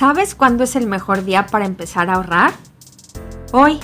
[0.00, 2.54] ¿Sabes cuándo es el mejor día para empezar a ahorrar?
[3.52, 3.78] Hoy.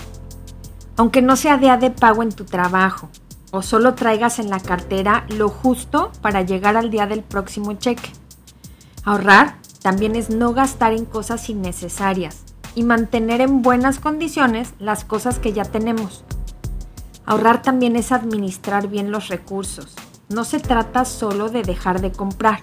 [0.96, 3.10] Aunque no sea día de pago en tu trabajo
[3.50, 8.08] o solo traigas en la cartera lo justo para llegar al día del próximo cheque.
[9.05, 12.44] Ahorrar también es no gastar en cosas innecesarias
[12.74, 16.24] y mantener en buenas condiciones las cosas que ya tenemos.
[17.27, 19.94] Ahorrar también es administrar bien los recursos.
[20.30, 22.60] No se trata solo de dejar de comprar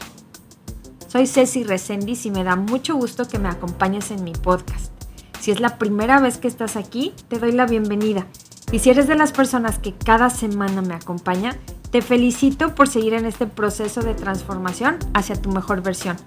[1.14, 4.92] soy Ceci Resendiz y me da mucho gusto que me acompañes en mi podcast.
[5.40, 8.26] Si es la primera vez que estás aquí, te doy la bienvenida.
[8.72, 11.56] Y si eres de las personas que cada semana me acompaña,
[11.92, 16.18] te felicito por seguir en este proceso de transformación hacia tu mejor versión,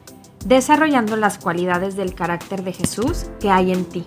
[0.44, 4.04] desarrollando las cualidades del carácter de Jesús que hay en ti.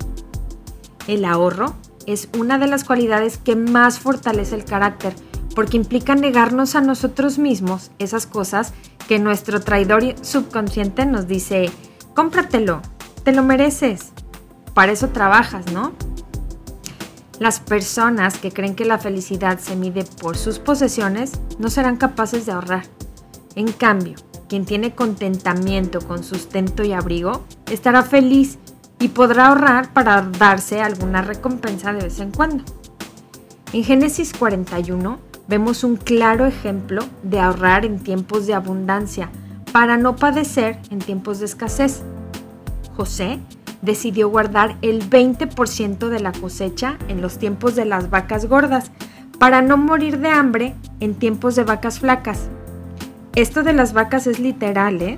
[1.08, 5.14] El ahorro es una de las cualidades que más fortalece el carácter,
[5.56, 8.74] porque implica negarnos a nosotros mismos esas cosas
[9.10, 11.72] que nuestro traidor subconsciente nos dice,
[12.14, 12.84] cómpratelo,
[13.24, 14.12] te lo mereces,
[14.76, 15.94] para eso trabajas, ¿no?
[17.40, 22.46] Las personas que creen que la felicidad se mide por sus posesiones no serán capaces
[22.46, 22.86] de ahorrar.
[23.56, 24.14] En cambio,
[24.48, 28.60] quien tiene contentamiento con sustento y abrigo estará feliz
[29.00, 32.64] y podrá ahorrar para darse alguna recompensa de vez en cuando.
[33.74, 39.32] En Génesis 41 vemos un claro ejemplo de ahorrar en tiempos de abundancia
[39.74, 42.04] para no padecer en tiempos de escasez.
[42.96, 43.40] José
[43.82, 48.92] decidió guardar el 20% de la cosecha en los tiempos de las vacas gordas
[49.40, 52.48] para no morir de hambre en tiempos de vacas flacas.
[53.34, 55.18] Esto de las vacas es literal, ¿eh?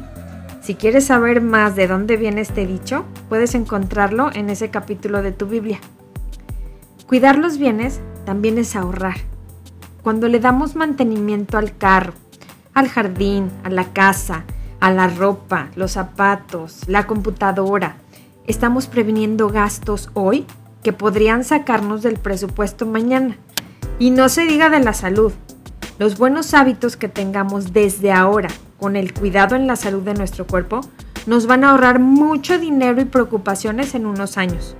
[0.61, 5.31] Si quieres saber más de dónde viene este dicho, puedes encontrarlo en ese capítulo de
[5.31, 5.79] tu Biblia.
[7.07, 9.30] Cuidar los bienes también es ahorrar
[10.03, 12.13] cuando le damos mantenimiento al carro,
[12.73, 14.43] al jardín, a la casa,
[14.79, 17.97] a la ropa, los zapatos, la computadora,
[18.47, 20.45] estamos previniendo gastos hoy
[20.83, 23.37] que podrían sacarnos del presupuesto mañana.
[23.99, 25.31] Y no se diga de la salud.
[25.99, 30.47] Los buenos hábitos que tengamos desde ahora con el cuidado en la salud de nuestro
[30.47, 30.81] cuerpo
[31.27, 34.75] nos van a ahorrar mucho dinero y preocupaciones en unos años.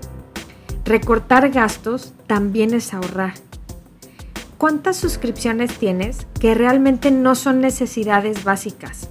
[0.83, 3.33] Recortar gastos también es ahorrar.
[4.61, 9.09] ¿Cuántas suscripciones tienes que realmente no son necesidades básicas?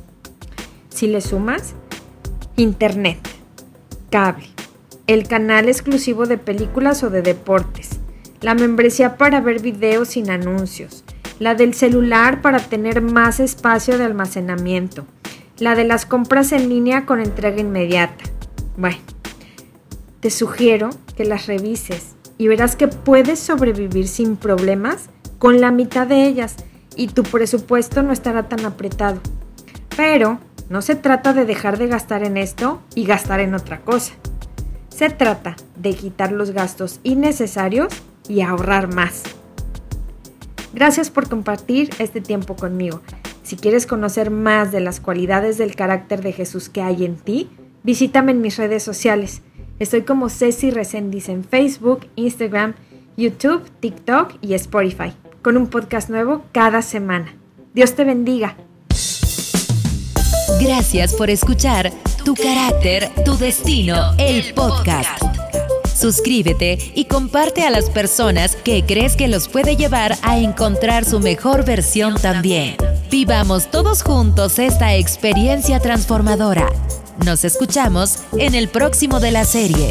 [0.91, 1.75] Si le sumas,
[2.55, 3.19] internet,
[4.11, 4.47] cable,
[5.09, 7.99] el canal exclusivo de películas o de deportes,
[8.41, 11.03] la membresía para ver videos sin anuncios,
[11.41, 15.05] la del celular para tener más espacio de almacenamiento,
[15.59, 18.23] la de las compras en línea con entrega inmediata.
[18.77, 18.99] Bueno,
[20.21, 25.11] te sugiero que las revises y verás que puedes sobrevivir sin problemas
[25.41, 26.55] con la mitad de ellas
[26.97, 29.21] y tu presupuesto no estará tan apretado.
[29.97, 34.13] Pero no se trata de dejar de gastar en esto y gastar en otra cosa.
[34.91, 37.89] Se trata de quitar los gastos innecesarios
[38.29, 39.23] y ahorrar más.
[40.75, 43.01] Gracias por compartir este tiempo conmigo.
[43.43, 47.49] Si quieres conocer más de las cualidades del carácter de Jesús que hay en ti,
[47.83, 49.41] visítame en mis redes sociales.
[49.79, 52.75] Estoy como Ceci Resendiz en Facebook, Instagram,
[53.17, 57.35] YouTube, TikTok y Spotify con un podcast nuevo cada semana.
[57.75, 58.57] Dios te bendiga.
[60.61, 61.91] Gracias por escuchar
[62.25, 65.23] Tu carácter, tu destino, el podcast.
[65.95, 71.21] Suscríbete y comparte a las personas que crees que los puede llevar a encontrar su
[71.21, 72.77] mejor versión también.
[73.11, 76.71] Vivamos todos juntos esta experiencia transformadora.
[77.25, 79.91] Nos escuchamos en el próximo de la serie.